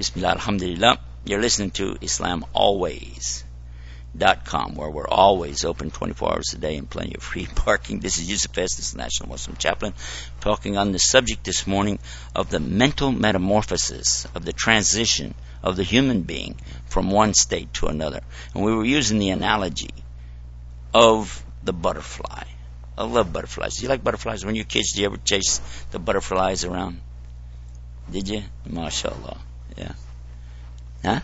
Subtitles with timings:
[0.00, 0.98] Bismillah, Alhamdulillah.
[1.26, 7.22] You're listening to IslamAlways.com, where we're always open 24 hours a day and plenty of
[7.22, 8.00] free parking.
[8.00, 9.92] This is Yusuf Estes, National Muslim Chaplain,
[10.40, 11.98] talking on the subject this morning
[12.34, 16.56] of the mental metamorphosis of the transition of the human being
[16.86, 18.22] from one state to another.
[18.54, 19.90] And we were using the analogy
[20.94, 22.44] of the butterfly.
[22.96, 23.76] I love butterflies.
[23.76, 24.46] Do you like butterflies?
[24.46, 25.60] When you're kids, do you ever chase
[25.90, 27.02] the butterflies around?
[28.10, 28.44] Did you?
[28.66, 29.36] MashaAllah.
[29.76, 29.92] Yeah.
[31.04, 31.20] Huh?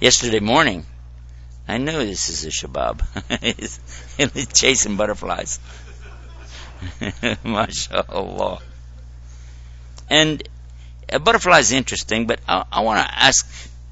[0.00, 0.84] Yesterday morning,
[1.68, 3.02] I know this is a shabab.
[4.34, 5.60] He's chasing butterflies.
[7.44, 8.60] MashaAllah.
[10.10, 10.48] And
[11.08, 13.48] a butterfly is interesting, but I, I want to ask,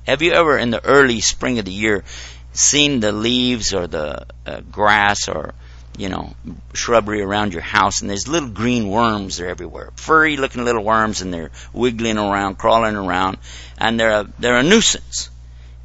[0.06, 2.04] have you ever in the early spring of the year
[2.52, 5.54] seen the leaves or the uh, grass or
[6.00, 6.34] you know
[6.72, 11.20] shrubbery around your house and there's little green worms they're everywhere furry looking little worms
[11.20, 13.36] and they're wiggling around crawling around
[13.76, 15.28] and they're a, they're a nuisance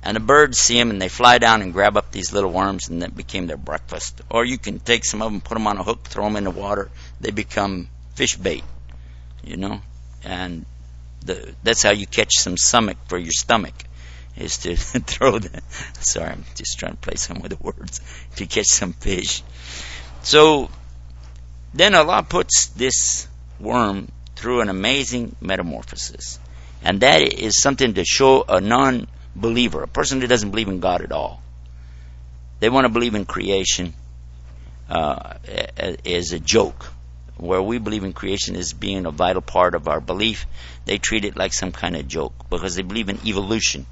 [0.03, 2.87] and the birds see them and they fly down and grab up these little worms
[2.87, 5.77] and that became their breakfast or you can take some of them put them on
[5.77, 8.63] a hook throw them in the water they become fish bait
[9.43, 9.81] you know
[10.23, 10.65] and
[11.25, 13.75] the, that's how you catch some stomach for your stomach
[14.37, 15.61] is to throw the.
[15.99, 18.01] Sorry, I'm just trying to play some with the words.
[18.37, 19.43] To catch some fish.
[20.25, 20.71] So
[21.75, 23.27] then Allah puts this
[23.59, 26.39] worm through an amazing metamorphosis.
[26.81, 30.79] And that is something to show a non believer, a person who doesn't believe in
[30.79, 31.43] God at all.
[32.59, 33.93] They want to believe in creation
[34.89, 35.35] uh,
[36.03, 36.91] as a joke.
[37.37, 40.47] Where we believe in creation as being a vital part of our belief,
[40.85, 43.85] they treat it like some kind of joke because they believe in evolution.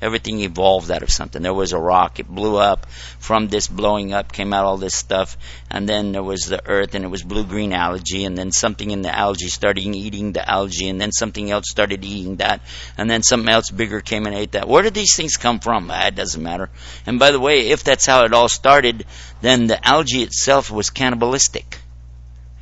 [0.00, 1.42] Everything evolved out of something.
[1.42, 2.86] There was a rock, it blew up.
[3.18, 5.36] From this blowing up came out all this stuff,
[5.70, 8.90] and then there was the earth, and it was blue green algae, and then something
[8.90, 12.60] in the algae started eating the algae, and then something else started eating that,
[12.96, 14.68] and then something else bigger came and ate that.
[14.68, 15.90] Where did these things come from?
[15.90, 16.70] Ah, it doesn't matter.
[17.04, 19.04] And by the way, if that's how it all started,
[19.40, 21.78] then the algae itself was cannibalistic.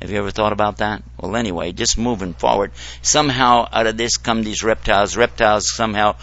[0.01, 1.01] Have you ever thought about that?
[1.19, 5.17] Well, anyway, just moving forward, somehow out of this come these reptiles.
[5.17, 6.17] Reptiles somehow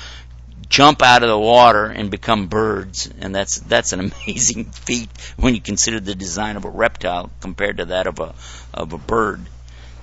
[0.68, 5.54] jump out of the water and become birds, and that's that's an amazing feat when
[5.54, 8.34] you consider the design of a reptile compared to that of a
[8.72, 9.40] of a bird.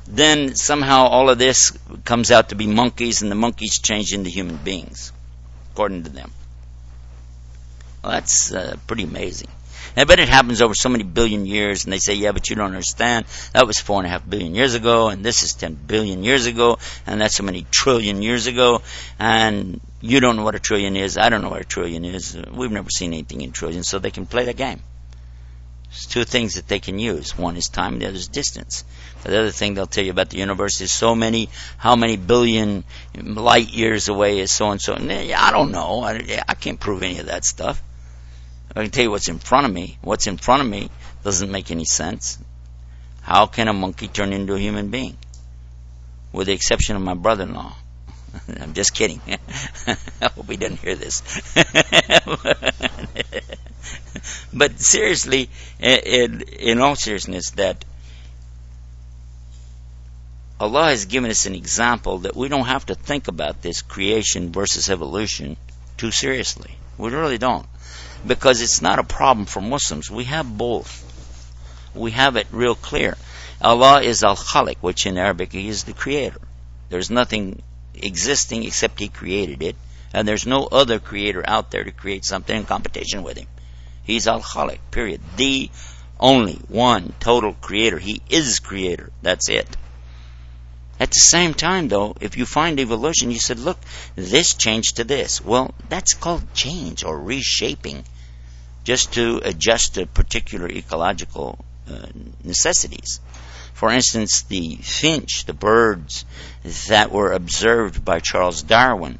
[0.08, 4.30] Then somehow all of this comes out to be monkeys, and the monkeys change into
[4.30, 5.12] human beings,
[5.72, 6.32] according to them.
[8.04, 9.50] Well, that's uh, pretty amazing.
[9.98, 12.56] I bet it happens over so many billion years, and they say, yeah, but you
[12.56, 13.26] don't understand.
[13.54, 16.46] That was four and a half billion years ago, and this is ten billion years
[16.46, 18.82] ago, and that's so many trillion years ago,
[19.20, 21.18] and you don't know what a trillion is.
[21.18, 22.38] I don't know what a trillion is.
[22.52, 24.82] We've never seen anything in trillions, so they can play the game.
[25.90, 27.38] There's two things that they can use.
[27.38, 28.86] One is time, the other is distance.
[29.24, 32.86] The other thing they'll tell you about the universe is so many, how many billion
[33.14, 34.94] light years away is so and so.
[34.94, 36.02] Eh, I don't know.
[36.02, 37.82] I, I can't prove any of that stuff.
[38.76, 39.98] I can tell you what's in front of me.
[40.02, 40.90] What's in front of me
[41.24, 42.38] doesn't make any sense.
[43.22, 45.18] How can a monkey turn into a human being?
[46.32, 47.76] With the exception of my brother-in-law.
[48.62, 49.20] I'm just kidding.
[49.28, 51.22] I hope he doesn't hear this.
[54.54, 55.50] but seriously,
[55.80, 57.84] in, in all seriousness, that
[60.62, 64.54] Allah has given us an example that we don't have to think about this creation
[64.54, 65.58] versus evolution
[65.98, 66.78] too seriously.
[66.98, 67.66] We really don't
[68.26, 70.10] because it's not a problem for Muslims.
[70.10, 71.08] We have both.
[71.94, 73.18] We have it real clear.
[73.62, 76.40] Allah is Al Khaliq, which in Arabic is the creator.
[76.90, 77.62] There's nothing
[77.94, 79.76] existing except He created it,
[80.14, 83.48] and there's no other creator out there to create something in competition with Him.
[84.04, 85.22] He's Al Khaliq, period.
[85.38, 85.70] The
[86.20, 87.98] only one total creator.
[87.98, 89.12] He is creator.
[89.22, 89.68] That's it.
[91.02, 93.80] At the same time, though, if you find evolution, you said, look,
[94.16, 95.44] this changed to this.
[95.44, 98.06] Well, that's called change or reshaping,
[98.84, 101.58] just to adjust to particular ecological
[101.90, 102.06] uh,
[102.44, 103.20] necessities.
[103.74, 106.24] For instance, the finch, the birds
[106.88, 109.18] that were observed by Charles Darwin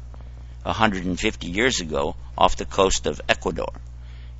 [0.62, 3.72] 150 years ago off the coast of Ecuador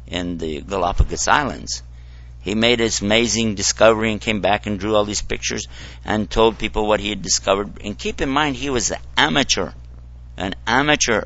[0.07, 1.83] in the Galapagos Islands,
[2.43, 5.69] he made this amazing discovery and came back and drew all these pictures
[6.05, 7.81] and told people what he had discovered.
[7.85, 9.71] And keep in mind, he was an amateur,
[10.37, 11.25] an amateur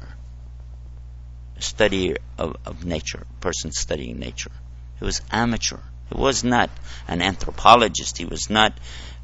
[1.58, 4.50] study of, of nature, person studying nature.
[4.98, 5.78] He was amateur.
[6.10, 6.68] He was not
[7.08, 8.18] an anthropologist.
[8.18, 8.74] He was not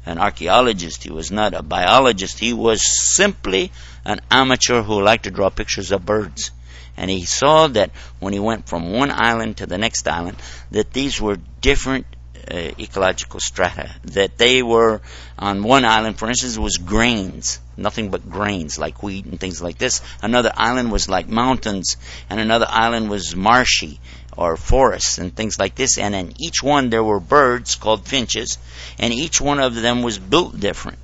[0.03, 1.03] an archaeologist.
[1.03, 2.39] He was not a biologist.
[2.39, 2.81] He was
[3.15, 3.71] simply
[4.03, 6.49] an amateur who liked to draw pictures of birds
[6.95, 10.37] and he saw that when he went from one island to the next island,
[10.71, 12.05] that these were different
[12.49, 13.89] uh, ecological strata.
[14.03, 15.01] That they were
[15.39, 19.77] on one island, for instance, was grains, nothing but grains like wheat and things like
[19.77, 20.01] this.
[20.21, 21.95] Another island was like mountains,
[22.29, 23.99] and another island was marshy
[24.35, 25.97] or forests and things like this.
[25.97, 28.57] And in each one there were birds called finches,
[28.99, 30.99] and each one of them was built different.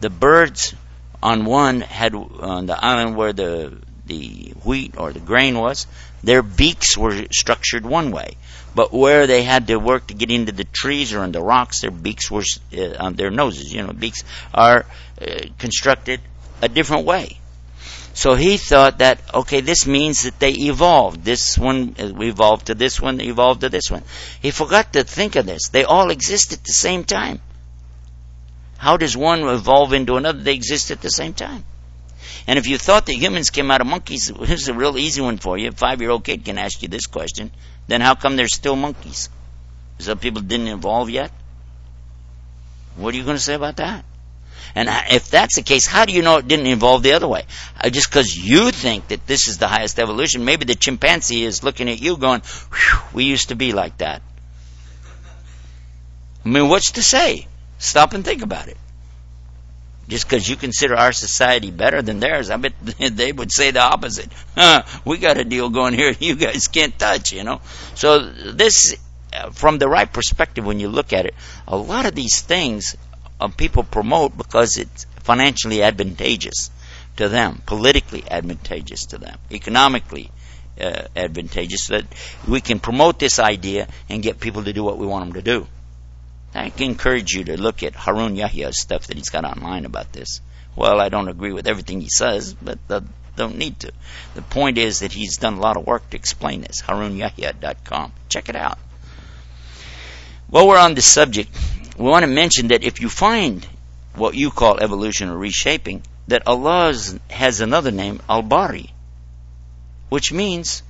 [0.00, 0.74] The birds
[1.22, 3.78] on one had on the island where the
[4.10, 5.86] the wheat or the grain was,
[6.22, 8.36] their beaks were structured one way.
[8.74, 11.80] But where they had to work to get into the trees or in the rocks,
[11.80, 12.44] their beaks were
[12.76, 13.72] uh, on their noses.
[13.72, 14.22] You know, beaks
[14.54, 14.86] are
[15.20, 16.20] uh, constructed
[16.62, 17.38] a different way.
[18.12, 21.24] So he thought that okay, this means that they evolved.
[21.24, 24.02] This one uh, evolved to this one, evolved to this one.
[24.42, 25.68] He forgot to think of this.
[25.68, 27.40] They all exist at the same time.
[28.78, 30.42] How does one evolve into another?
[30.42, 31.64] They exist at the same time.
[32.46, 35.38] And if you thought that humans came out of monkeys, here's a real easy one
[35.38, 35.68] for you.
[35.68, 37.50] A five year old kid can ask you this question.
[37.86, 39.28] Then how come there's still monkeys?
[39.98, 41.30] Some people didn't evolve yet?
[42.96, 44.04] What are you going to say about that?
[44.74, 47.44] And if that's the case, how do you know it didn't evolve the other way?
[47.90, 51.88] Just because you think that this is the highest evolution, maybe the chimpanzee is looking
[51.88, 52.42] at you going,
[53.12, 54.22] we used to be like that.
[56.44, 57.48] I mean, what's to say?
[57.78, 58.76] Stop and think about it.
[60.10, 63.80] Just because you consider our society better than theirs, I bet they would say the
[63.80, 64.28] opposite.
[64.56, 67.60] Huh, we got a deal going here you guys can't touch, you know.
[67.94, 68.96] So this,
[69.32, 71.34] uh, from the right perspective, when you look at it,
[71.68, 72.96] a lot of these things
[73.40, 76.72] uh, people promote because it's financially advantageous
[77.16, 80.32] to them, politically advantageous to them, economically
[80.80, 82.06] uh, advantageous, so that
[82.48, 85.42] we can promote this idea and get people to do what we want them to
[85.42, 85.68] do.
[86.54, 90.40] I encourage you to look at Harun Yahya's stuff that he's got online about this.
[90.74, 93.00] Well, I don't agree with everything he says, but uh,
[93.36, 93.92] don't need to.
[94.34, 96.82] The point is that he's done a lot of work to explain this.
[96.82, 98.12] HarunYahya.com.
[98.28, 98.78] Check it out.
[100.48, 101.56] While we're on this subject,
[101.96, 103.66] we want to mention that if you find
[104.14, 106.94] what you call evolution or reshaping, that Allah
[107.30, 108.92] has another name, Al Bari,
[110.08, 110.82] which means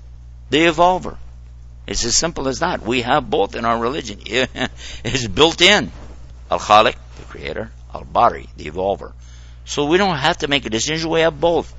[0.48, 1.18] the evolver.
[1.90, 2.82] It's as simple as that.
[2.82, 4.20] We have both in our religion.
[4.24, 5.90] it's built in.
[6.48, 9.12] Al Khaliq, the creator, Al Bari, the evolver.
[9.64, 11.10] So we don't have to make a decision.
[11.10, 11.74] We have both.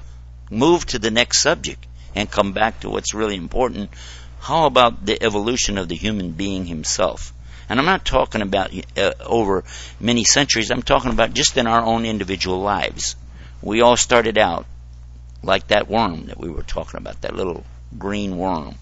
[0.50, 3.90] Move to the next subject and come back to what's really important.
[4.42, 7.32] How about the evolution of the human being himself?
[7.70, 9.64] And I'm not talking about uh, over
[9.98, 10.72] many centuries.
[10.72, 13.16] I'm talking about just in our own individual lives.
[13.62, 14.66] We all started out
[15.42, 17.64] like that worm that we were talking about, that little
[17.98, 18.76] green worm.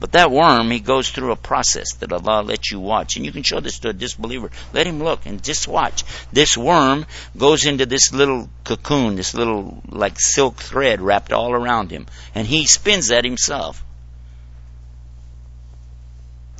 [0.00, 3.16] But that worm, he goes through a process that Allah lets you watch.
[3.16, 4.50] And you can show this to a disbeliever.
[4.72, 6.04] Let him look and just watch.
[6.32, 7.04] This worm
[7.36, 12.06] goes into this little cocoon, this little like silk thread wrapped all around him.
[12.34, 13.84] And he spins that himself.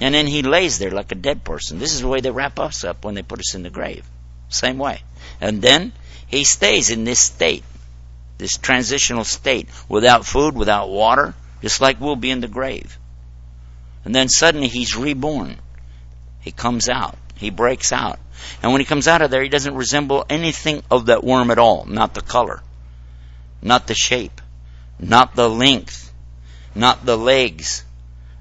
[0.02, 1.78] And then he lays there like a dead person.
[1.78, 4.04] This is the way they wrap us up when they put us in the grave.
[4.50, 5.02] Same way.
[5.40, 5.92] And then
[6.26, 7.64] he stays in this state,
[8.36, 12.98] this transitional state, without food, without water, just like we'll be in the grave.
[14.04, 15.56] And then suddenly he's reborn.
[16.40, 17.16] He comes out.
[17.36, 18.18] He breaks out.
[18.62, 21.58] And when he comes out of there, he doesn't resemble anything of that worm at
[21.58, 21.84] all.
[21.86, 22.62] Not the color,
[23.62, 24.40] not the shape,
[24.98, 26.12] not the length,
[26.74, 27.84] not the legs,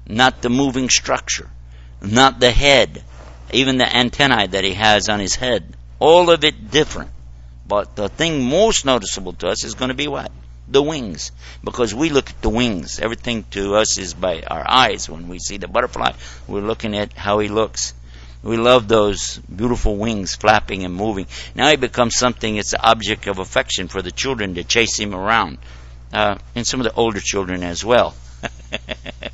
[0.06, 1.48] not the moving structure,
[2.00, 3.02] not the head,
[3.52, 5.76] even the antennae that he has on his head.
[5.98, 7.10] All of it different.
[7.66, 10.32] But the thing most noticeable to us is going to be what?
[10.70, 11.32] The wings
[11.64, 13.00] because we look at the wings.
[13.00, 15.08] Everything to us is by our eyes.
[15.08, 16.12] When we see the butterfly,
[16.46, 17.94] we're looking at how he looks.
[18.42, 21.26] We love those beautiful wings flapping and moving.
[21.54, 25.14] Now he becomes something, it's an object of affection for the children to chase him
[25.14, 25.58] around.
[26.12, 28.14] Uh, and some of the older children as well.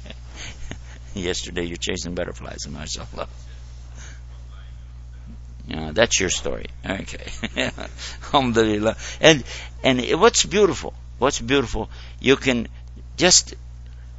[1.15, 3.29] Yesterday you're chasing butterflies, mashallah.
[5.69, 6.67] Yeah, that's your story.
[6.89, 7.27] Okay.
[8.25, 8.97] Alhamdulillah.
[9.21, 9.45] And,
[9.83, 12.69] and what's beautiful what's beautiful, you can
[13.17, 13.55] just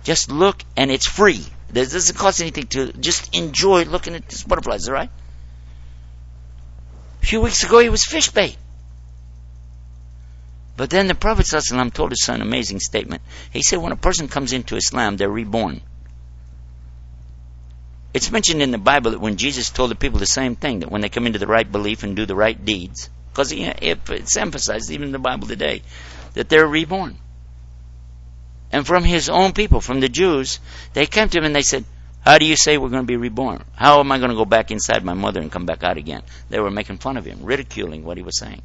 [0.04, 1.46] just look and it's free.
[1.70, 5.10] It doesn't cost anything to just enjoy looking at these butterflies, right?
[7.22, 8.58] A few weeks ago he was fish bait.
[10.78, 13.24] But then the Prophet ﷺ told his son an amazing statement.
[13.52, 15.82] He said when a person comes into Islam, they're reborn.
[18.14, 20.92] It's mentioned in the Bible that when Jesus told the people the same thing, that
[20.92, 24.90] when they come into the right belief and do the right deeds, because it's emphasized
[24.92, 25.82] even in the Bible today,
[26.38, 27.18] that they're reborn.
[28.72, 30.60] And from his own people, from the Jews,
[30.94, 31.84] they came to him and they said,
[32.22, 33.64] How do you say we're going to be reborn?
[33.76, 36.22] How am I going to go back inside my mother and come back out again?
[36.50, 38.62] They were making fun of him, ridiculing what he was saying.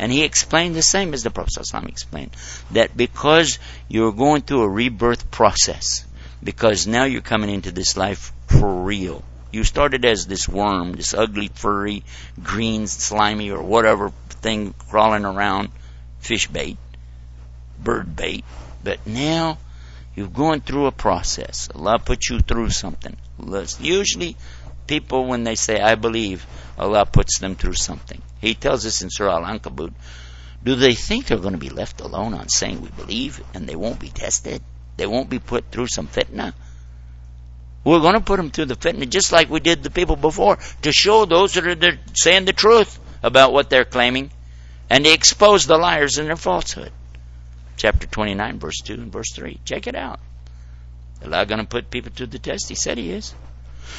[0.00, 2.32] And he explained the same as the Prophet ﷺ explained
[2.72, 6.04] that because you're going through a rebirth process,
[6.42, 9.22] because now you're coming into this life for real,
[9.52, 12.02] You started as this worm, this ugly, furry,
[12.42, 14.10] green, slimy, or whatever
[14.42, 15.70] thing crawling around,
[16.18, 16.76] fish bait,
[17.82, 18.44] bird bait.
[18.82, 19.58] But now
[20.14, 21.68] you're going through a process.
[21.74, 23.16] Allah puts you through something.
[23.80, 24.36] Usually,
[24.86, 26.46] people, when they say, I believe,
[26.78, 28.22] Allah puts them through something.
[28.40, 29.92] He tells us in Surah Al Ankabut,
[30.62, 33.76] do they think they're going to be left alone on saying we believe and they
[33.76, 34.62] won't be tested?
[34.96, 36.54] They won't be put through some fitna?
[37.84, 40.58] We're going to put them through the fitna just like we did the people before
[40.82, 44.30] to show those that are saying the truth about what they're claiming
[44.90, 46.90] and to expose the liars in their falsehood.
[47.76, 49.60] Chapter 29, verse 2 and verse 3.
[49.64, 50.20] Check it out.
[51.24, 52.68] Allah going to put people to the test?
[52.68, 53.34] He said He is.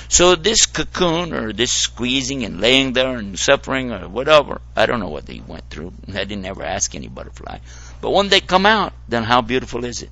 [0.10, 5.00] So this cocoon or this squeezing and laying there and suffering or whatever, I don't
[5.00, 5.94] know what they went through.
[6.10, 7.60] I didn't ever ask any butterfly.
[8.02, 10.10] But when they come out, then how beautiful is it?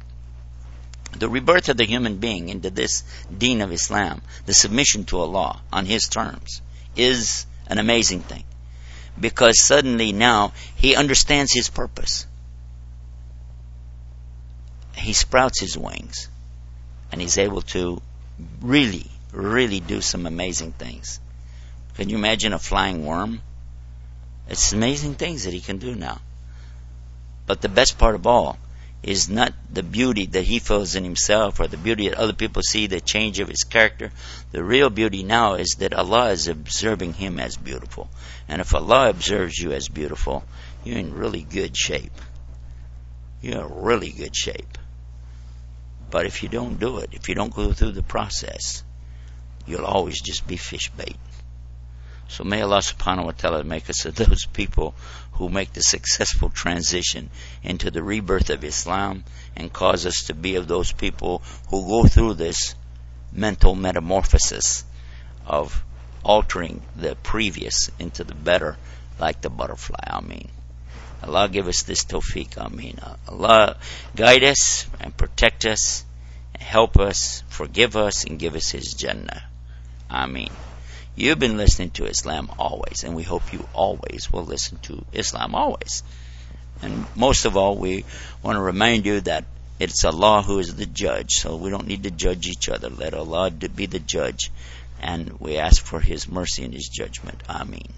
[1.17, 3.03] The rebirth of the human being into this
[3.35, 6.61] deen of Islam, the submission to Allah on His terms,
[6.95, 8.43] is an amazing thing.
[9.19, 12.27] Because suddenly now he understands his purpose.
[14.95, 16.29] He sprouts his wings
[17.11, 18.01] and he's able to
[18.61, 21.19] really really do some amazing things.
[21.95, 23.41] Can you imagine a flying worm?
[24.47, 26.19] It's amazing things that he can do now.
[27.45, 28.57] But the best part of all
[29.03, 32.61] is not the beauty that he feels in himself or the beauty that other people
[32.63, 34.11] see, the change of his character.
[34.51, 38.09] The real beauty now is that Allah is observing him as beautiful.
[38.47, 40.43] And if Allah observes you as beautiful,
[40.83, 42.19] you're in really good shape.
[43.41, 44.77] You're in really good shape.
[46.15, 48.85] But if you don't do it, if you don't go through the process,
[49.65, 51.17] you'll always just be fish bait.
[52.29, 54.95] So may Allah subhanahu wa ta'ala make us of those people
[55.33, 57.31] who make the successful transition
[57.63, 59.25] into the rebirth of Islam
[59.57, 62.75] and cause us to be of those people who go through this
[63.33, 64.85] mental metamorphosis
[65.45, 65.83] of
[66.23, 68.77] altering the previous into the better
[69.19, 70.07] like the butterfly.
[70.07, 70.54] Ameen.
[71.23, 72.71] Allah give us this tawfiq.
[72.71, 72.99] Mean.
[73.27, 73.77] Allah
[74.15, 76.05] guide us and protect us,
[76.59, 79.43] help us, forgive us, and give us His Jannah.
[80.09, 80.51] Ameen.
[81.15, 85.55] You've been listening to Islam always, and we hope you always will listen to Islam
[85.55, 86.03] always.
[86.81, 88.03] And most of all, we
[88.43, 89.45] want to remind you that
[89.79, 92.89] it's Allah who is the judge, so we don't need to judge each other.
[92.89, 94.51] Let Allah be the judge,
[95.01, 97.41] and we ask for His mercy and His judgment.
[97.47, 97.93] Ameen.